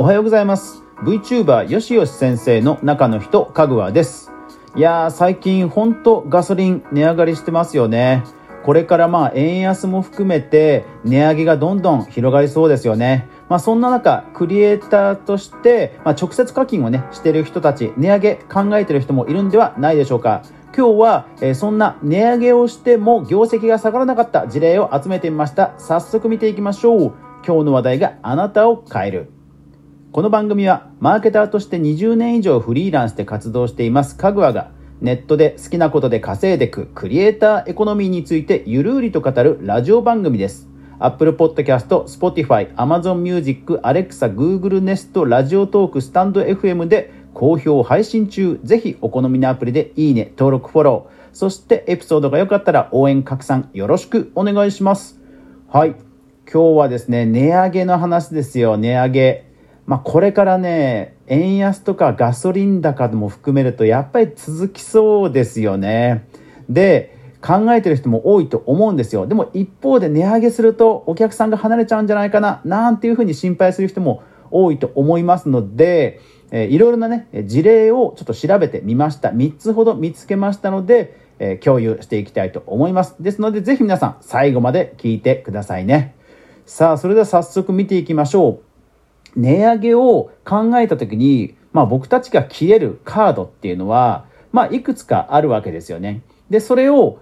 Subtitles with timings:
[0.00, 0.84] おはようございます。
[1.02, 4.30] VTuber よしよし先生の中の人かぐわです。
[4.76, 8.22] いやー最近ほんとガソリン値上がりしてますよね。
[8.64, 13.28] これからまあ円安も含めて値上げがどんどん広がりそうですよね。
[13.48, 20.42] まあそんな中クリエイターとしてまあ直接課金をねしてる人たち値上げ考えてる人もいるんではないでしょうか。
[20.76, 25.74] 今日は、えー、そんな値上げをしても業績が下がらなかった事例を集めてみました。
[25.76, 27.14] 早速見ていきましょう。
[27.44, 29.32] 今日の話題があなたを変える。
[30.10, 34.70] この番組はマーケターとして20年以上フリーランスで活動していますかぐわが
[35.02, 40.66] ネットで好きなことで稼いでくクリエイターエコノミーについてゆるりと語るラジオ番組です。
[40.98, 48.58] Apple Podcast、Spotify、Amazon Music、Alexa、Google Nest、ラジオトーク、スタンド FM で好評配信中。
[48.64, 51.34] ぜひお好みのアプリでいいね、登録、フォロー。
[51.34, 55.20] そしてエピソードが良かったら応援拡散よろしくお願いします。
[55.68, 55.90] はい。
[56.50, 59.47] 今日はですね、値上げの話ですよ、値上げ。
[59.88, 66.28] まあ、これからね、円安とかガソリン高も含めると、やっぱり続きそうですよね。
[66.68, 69.26] で、考えてる人も多いと思うんですよ。
[69.26, 79.30] でも一方で値上げするとお客さんが離れちゃうんじゃないかな、なんていうふうに心配する人も多いと思いますので、えー、いろいろなね、事例をちょっと調べてみました。
[79.30, 83.16] 3つほど見つけましたので、えー、共有していきたいと思います。
[83.20, 86.14] ですので、ぜひ皆さん最後まで聞いてくださいね。
[86.66, 88.67] さあ、それでは早速見ていきましょう。
[89.36, 96.22] 値上げを考えた時に、まあ僕たちが切れるカードっていうのは、まあいくつかあるわけですよね。
[96.50, 97.20] で、それを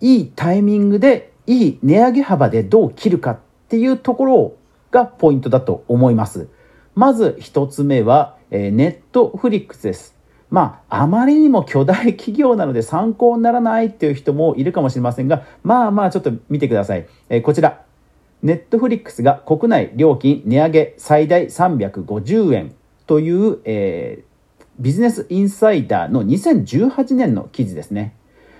[0.00, 4.54] いいタイミングで、いい値上げ幅でどう切るかっていうところ
[4.90, 6.48] がポイントだと思います。
[6.94, 10.16] まず一つ目は、えー、ネットフリックスです。
[10.50, 17.06] まあ、あまりにも巨大企業なので参考にならないっていう人もいるかもしれませんが、まあまあちょっと見てください。
[17.30, 17.82] えー、こちら、
[18.42, 22.74] ネットフリックスが国内料金値上げ最大350円
[23.06, 28.16] という、えー、ビジネスインサイダーの2018年の記事ですね。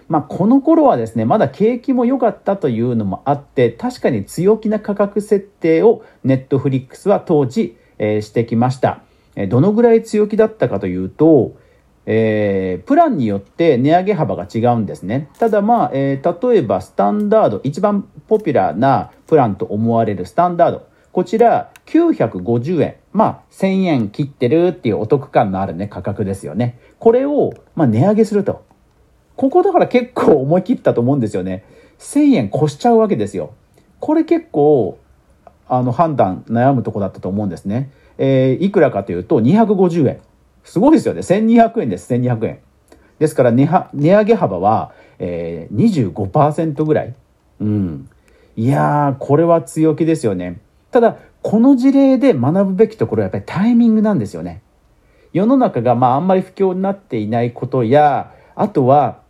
[0.09, 9.03] まあ、この頃はですね、まだ景気も良かったというのもあって、確かに強気な価格設定をネットフリックスは当時、えー、してきました。
[9.49, 11.57] どのぐらい強気だったかというと、
[12.05, 15.29] えー、プランによって値上げ幅が違うんですね。
[15.39, 20.87] ただまあ、えー、例えばスタンダード、一番ポピュラーなプランと思われるスタンダード。
[21.13, 22.97] こちら950円。
[23.13, 26.79] まあ、1000円切ってるっていうお得感のあるね、価格ですよね。
[26.99, 28.65] これを、まあ、値上げすると。
[29.37, 31.65] ここだから結構思い切ったと思うんですよね。
[31.99, 33.53] 1000円越しちゃうわけですよ。
[34.01, 34.99] これ結構、
[35.69, 37.91] あの、判断悩むとこだったと思うんですね。
[38.19, 40.21] えー、いくらかというと250円。
[40.65, 41.21] すごいですよね。
[41.21, 42.59] 1200円です、1200円。
[43.19, 47.15] ですから値上げ幅は、えー、25%ぐらい。
[47.61, 48.09] うん。
[48.57, 50.61] いやー、これは強気ですよね。
[50.91, 54.63] ただ、この事例で学ぶべきところはやっぱりタイミングなんですよね。
[55.33, 59.21] 世の中がまああんまり不況になっていないことや、あとは、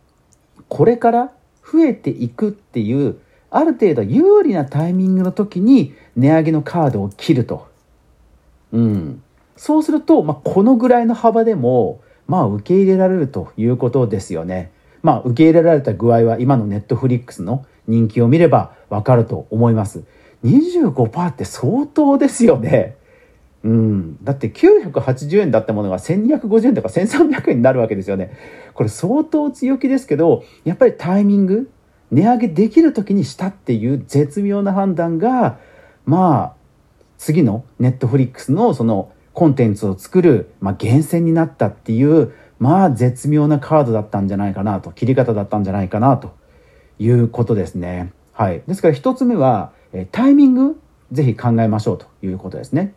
[0.67, 1.31] これから
[1.63, 3.17] 増えていくっていう、
[3.49, 7.67] ある程度有利なタイミングの時に値上げのカードを切ると。
[8.71, 9.23] うん。
[9.55, 14.71] そうすると、まあ、このぐらいの幅でも、まあ、受け入れられるということですよね。
[15.01, 20.03] まあ、受け入れられた具合は今のネットフリックスの人気を見ればわかると思います。
[20.43, 22.95] 25%って相当ですよね。
[23.63, 24.23] うん。
[24.23, 28.35] だって980円だったものが1250円とか1300円になるわけですよね。
[28.73, 31.69] これ相当強気ですけど、やっぱりタイミング、
[32.11, 35.59] 値上げできる時にしたっていう絶妙な判断が、
[36.05, 36.53] まあ、
[37.17, 46.33] 次のネットフリックスのそのコンテンツを作る、まあ、源泉になったっていう、まあ、絶妙なカードだったんじゃないかなと、切り方だったんじゃないかなと
[46.99, 48.13] いうことですね。
[48.31, 48.63] はい。
[48.67, 49.73] ですから一つ目は、
[50.11, 50.79] タイミング、
[51.11, 52.93] ぜひ考えましょうということですね。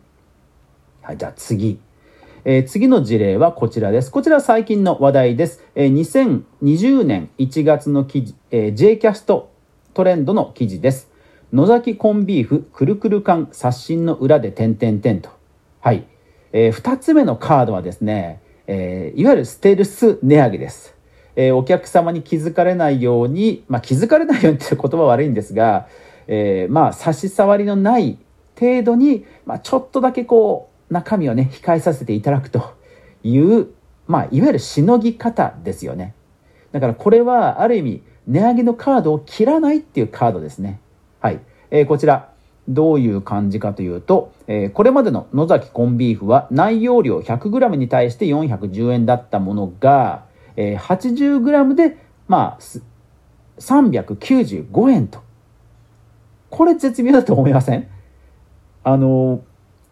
[1.01, 1.17] はい。
[1.17, 1.79] じゃあ次。
[2.45, 4.09] えー、次の事例はこちらです。
[4.09, 5.63] こちら最近の話題です。
[5.75, 9.51] えー、2020年1月の記事、えー、J キャスト
[9.93, 11.11] トレンドの記事です。
[11.51, 15.29] 野崎コンビーフくるくる缶刷新の裏で点々点と。
[15.81, 16.05] はい。
[16.51, 20.95] えー、2つ目のカードはですね、えー、いわゆるステルス値上げです。
[21.35, 25.87] えー、お客様に気づかれないように、まあ、気づかれないようにって言葉は悪いんですが、
[26.27, 28.17] えー、まあ、差し障りのない
[28.59, 32.73] 程度に、まあ、ちょっとだけこう、中身をね、控えさせていただくと
[33.23, 33.67] いう、
[34.07, 36.15] まあ、いわゆるしのぎ方ですよね。
[36.71, 40.79] だからこれは、ある意味、値上げのカードを切らないっていうカードですね。
[41.19, 41.39] はい。
[41.69, 42.31] えー、こちら、
[42.67, 50.25] どういう感じかというと、えー、これまでの野崎コンビーフは内容量 100g に対して410円だったものが、
[50.55, 51.97] えー、80g で、
[52.27, 55.21] まあ、395円と。
[56.49, 57.87] これ絶妙だと思いません？
[58.83, 59.41] あの、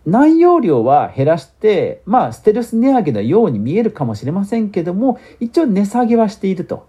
[0.05, 6.87] 内容量は減らして、まあ、ステルス値上げのように見えるかもしれませんけども、一応値下げはしていると。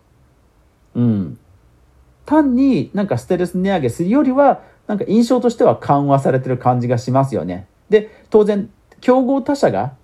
[0.95, 1.39] うん。
[2.27, 7.67] 単になんかステルス値上げするよりは、なんか印象としては緩和されてる感じがしますよね。
[7.89, 9.95] で、当然、競合他社が、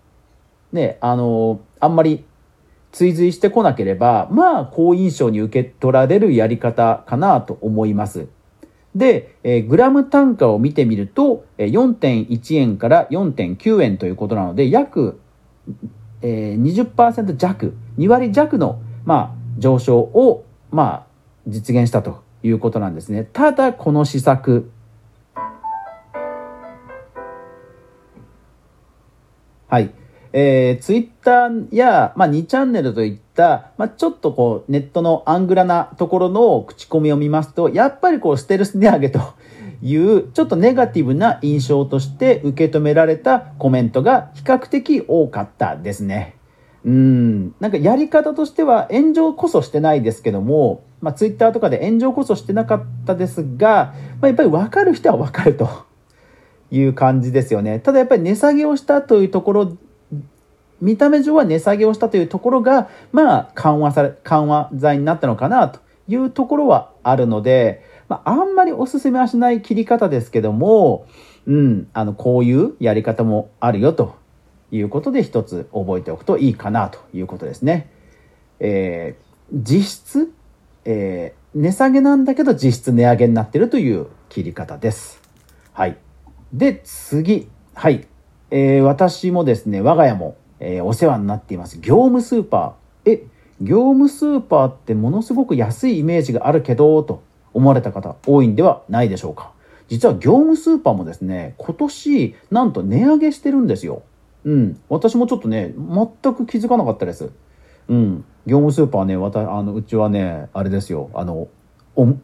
[0.72, 2.24] ね、あの、あんまり
[2.90, 8.28] 追随してこなければ、まあ、好印象に受け取られるやり方かなと思います。
[8.94, 15.18] で、えー、グラム単価を見てみると、えー、4.1円から4.9円ということなので、約、
[16.20, 21.06] えー、20%弱、2割弱の、まあ、上昇を、まあ、
[21.46, 23.28] 実現したということなんですね。
[23.32, 24.70] ただ、この施策、
[29.72, 29.90] はい。
[30.34, 39.20] えー、ツイッターや、まあ、2チャンネルといった、まあ、ちょっとこう、ネットのアングラなところの口コミを見ますと、やっぱりこう、ステルス値上げと
[39.80, 46.36] いう、ちょっとネガティブな印象として受け止められたコメントが比較的多かったですね。
[46.84, 55.68] うん、なんかやり方としては炎上こそしてないですけども、まあ、ツイッターとかで炎上こそしてなかったですが、まあ、やっぱり分かる人は分かると
[56.70, 57.80] いう感じですよね。
[57.80, 59.76] ただやっぱり値下げをしたというところ
[60.82, 71.06] 見た目上は値下げをしたというところが、まあ、緩和され、緩和剤になったのかなというところはあるので、まあ、あんまりおすすめはしない切り方ですけども、
[71.46, 74.16] うん、あの、こういうやり方もあるよと
[74.72, 77.88] いうことで一つ覚えておくといいかなということですね。
[78.58, 80.32] えー、実質、
[80.84, 85.20] えー、値下げなんだけど実質値上げになってるという切り方です。
[85.72, 85.96] はい。
[86.52, 87.48] で、次。
[87.74, 88.06] はい。
[88.50, 93.26] えー、私もですね、我が家もえー、お世話になっています業務スーパーえ
[93.60, 99.52] 業務スーパーってものすごく安いイメージがあるけどと思われた方多いんではないでしょうか
[99.88, 104.02] 実は業務スーパーもですね今年なんと値上げしてるんですよ
[104.44, 107.30] うん私もちょっとね全く気づかなかったです
[107.88, 111.48] うん業務スーパーねわたあのうちはねあれですよあの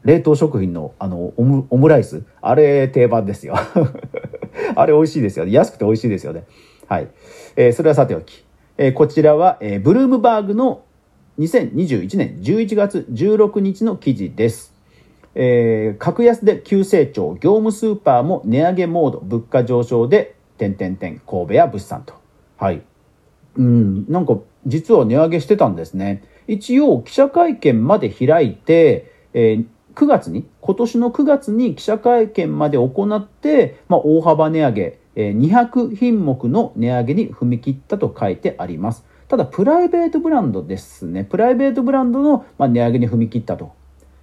[0.04, 3.54] 冷凍食品のあのオムオムライスあれ定番ですよ
[4.74, 6.44] あれ美味しいですよね安くて美味しいですよね
[6.88, 7.08] はい。
[7.54, 8.46] えー、それはさておき。
[8.78, 10.84] えー、こちらは、えー、ブルームバーグの
[11.38, 14.74] 2021年11月16日の記事です。
[15.34, 22.14] えー、格安で急成長、業務スーパーも値上げモード、物価上昇で、点々点、神戸や物産と。
[22.56, 22.80] はい。
[23.56, 24.38] うん、なんか、
[24.68, 26.22] 実は値上げしてたんですね。
[26.46, 39.04] 一応、記者会見まで開いて、えー、9月に、今年の9月に記者会見まで行って、まあ、大幅値上げえ、200品目の値上げに踏み切ったと書いてあります。
[39.26, 41.24] ただ、プライベートブランドですね。
[41.24, 43.72] プライベートブランドの、ま値上げに踏み切ったと。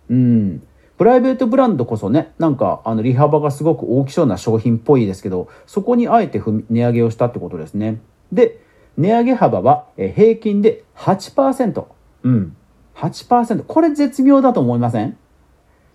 [0.09, 0.63] うん。
[0.97, 7.99] プライベートブランドこそね、なんか、あの、利幅がすごく大きそうな商品っぽいですけど、そこにあえて値上げをしたってことですね。
[8.31, 8.61] で、
[8.97, 11.85] 値上げ幅は、平均で8%。
[12.23, 12.55] うん。
[12.95, 13.63] 8%。
[13.63, 15.17] これ絶妙だと思いません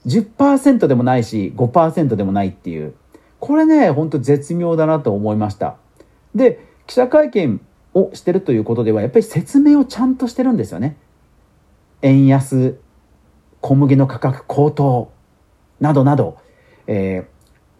[0.06, 2.94] ?10% でもないし、5%でもないっていう。
[3.38, 5.76] これね、ほんと絶妙だなと思いました。
[6.34, 7.60] で、記者会見
[7.94, 10.96] をしてるということでは、やっぱり説明をちゃんとしてるんですよね。
[12.02, 12.78] 円安、
[13.60, 15.10] 小麦の価格高騰、
[15.80, 16.38] などなど、
[16.86, 17.26] え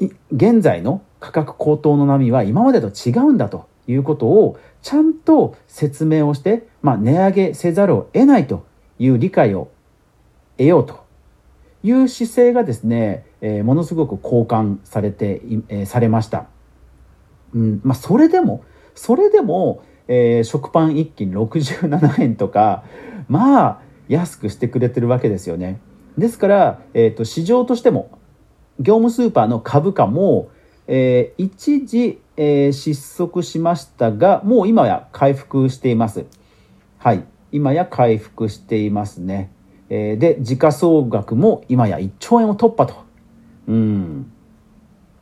[0.01, 8.65] ー、現在の価格高騰の波は今までと違うんだということをちゃんと説明をして、まあ、値上げせざるを得ないと
[8.99, 9.71] いう理解を
[10.57, 11.05] 得ようと
[11.83, 16.47] いう姿勢がですね、えー、ものすごく交換されて、えー、されました。
[17.55, 22.85] うん、まあ、それでも、それでも、えー、食パン1斤67円とか、
[23.29, 25.81] まあ、安くしてくれてるわけですよね。
[26.19, 28.11] ですから、えっ、ー、と、市場としても、
[28.79, 30.51] 業務スーパーの株価も、
[30.93, 36.27] えー、一時、えー、失速しましたが、もう今や回復しています。
[36.99, 37.23] はい。
[37.53, 39.53] 今や回復していますね。
[39.89, 43.05] えー、で、時価総額も今や1兆円を突破と。
[43.69, 44.33] うん。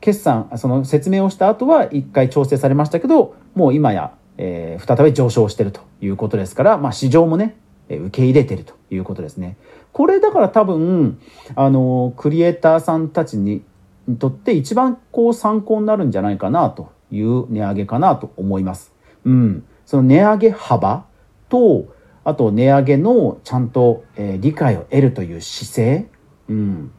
[0.00, 7.58] 決算、その説明をした後は1回調整されましたけど、もう今や、えー、再び上昇してるということですから、まあ市場もね、
[7.90, 9.58] 受け入れてるということですね。
[9.92, 11.20] これだから多分、
[11.54, 13.62] あの、クリエイターさんたちに
[14.09, 18.93] にとって一番こう参考になるんじゃないかなという値上げかなと思います。
[19.25, 19.65] うん。
[19.85, 21.07] その値上げ幅
[21.49, 26.11] と、あと値上げのちゃんと、えー、理解を得るという姿勢。
[26.49, 26.91] うん。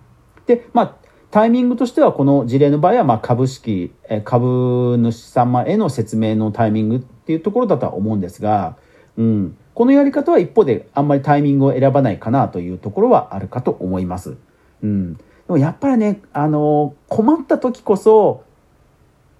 [0.45, 0.95] で、まあ、
[1.31, 8.77] タイミングとしてはこの事例の場合はまあ株式、え株主様への説明のタイミングっていうところだとは思うんですが、
[9.17, 9.57] うん。
[9.75, 14.37] このやり方は一方であんまりタイミングを選ばないかなというところはあるかと思います。
[14.81, 15.17] うん。
[15.49, 18.43] でもやっぱりね、あの、困った時こそ、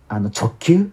[0.07, 0.89] あの、直球？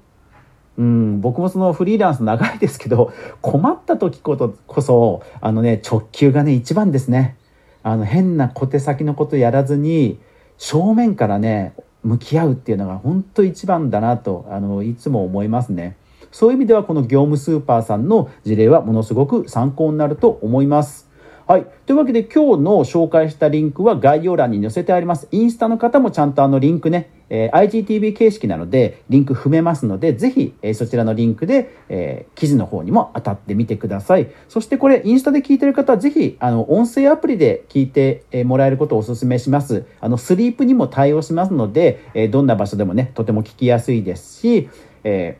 [0.76, 7.38] うん、僕もそのフリーランス長いですけど、困った時こそ、こそあのね、直球がね、一番ですね。
[7.82, 10.18] あの、変な小手先のことやらずに、
[10.58, 15.96] 正面からね、向き合うっていうのが本当一番だなと、あの、いつも思いますね。
[16.30, 21.05] そういう意味ではこの業務スーパーさんの事例はものすごく参考になると思います。
[21.48, 21.66] はい。
[21.86, 25.28] というわけで今日の紹介したリンクは概要欄に載せてあります。
[25.30, 34.28] インスタの方もちゃんとあのリンクね、えー、IGTV 形式なのでリンク踏めますので、ぜひ、えー、そちらのリンクで、えー、記事の方にも当たってみてください。
[34.48, 39.86] そしてこれインスタで聞いてる方はぜひ、あの、音声アプリで聞いてもらえることをお勧めします。
[40.00, 44.68] あの、スリープにも対応しますので、えどんな場所でもね、とても聞きやすいですし、
[45.04, 45.38] え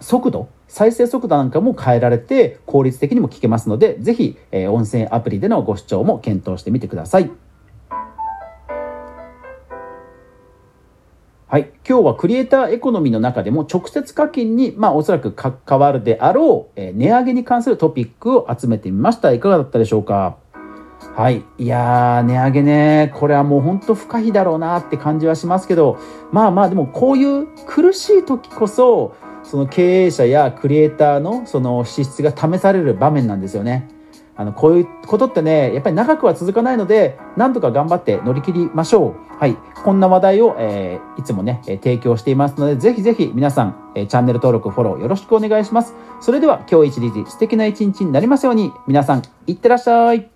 [0.00, 7.30] 速度再生速度なんかも変えられて効率的にも聞けますので、ぜひ、えー、音声アプリでのご視聴も検討してみてください。
[11.48, 11.70] はい。
[11.88, 19.32] 今日はクリエイターエコノミーの中でも直接課金に、まあおそらく関わるであろう、えー、値上げに関するトピックを集めてみました。
[19.32, 20.38] いかがだったでしょうか？
[21.14, 21.44] はい。
[21.58, 25.98] いやー、値上げね、これはもう本当不可避だろうなって感じはしますけど、
[26.32, 29.14] まあまあでもこういう苦しい時こそ、
[29.46, 33.88] その経営者やクリエイターのその資質が試される場面なんですよね。
[34.38, 39.38] あの、こういうことってね、やっぱり長くは続かないので、なんとか頑張って乗り切りましょう。
[39.38, 39.56] はい。
[39.82, 45.94] こんな話題を、えー、いつもね、提供していますので、ぜひぜひ皆さん、え、チャンネル登録、フォローよろしくお願いします。
[46.20, 50.35] それでは今日一日素敵な一日になりますように、皆さん、いってらっしゃい。